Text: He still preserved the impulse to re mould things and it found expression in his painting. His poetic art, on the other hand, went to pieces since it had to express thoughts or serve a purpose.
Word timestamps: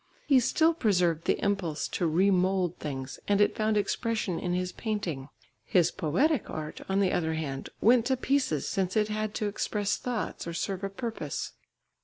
He 0.25 0.39
still 0.39 0.73
preserved 0.73 1.25
the 1.25 1.39
impulse 1.45 1.87
to 1.89 2.07
re 2.07 2.31
mould 2.31 2.79
things 2.79 3.19
and 3.27 3.39
it 3.39 3.55
found 3.55 3.77
expression 3.77 4.39
in 4.39 4.51
his 4.55 4.71
painting. 4.71 5.29
His 5.63 5.91
poetic 5.91 6.49
art, 6.49 6.81
on 6.89 7.01
the 7.01 7.11
other 7.13 7.35
hand, 7.35 7.69
went 7.81 8.07
to 8.07 8.17
pieces 8.17 8.67
since 8.67 8.97
it 8.97 9.09
had 9.09 9.35
to 9.35 9.45
express 9.47 9.97
thoughts 9.97 10.47
or 10.47 10.53
serve 10.53 10.83
a 10.83 10.89
purpose. 10.89 11.51